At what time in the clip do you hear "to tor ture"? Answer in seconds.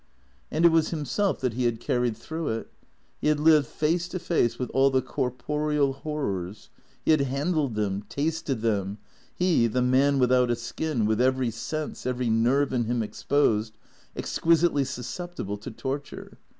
15.57-16.39